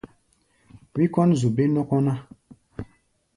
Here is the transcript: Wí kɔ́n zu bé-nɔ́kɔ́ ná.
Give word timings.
Wí 0.95 1.05
kɔ́n 1.13 1.29
zu 1.39 1.47
bé-nɔ́kɔ́ 1.55 1.99
ná. 2.05 2.13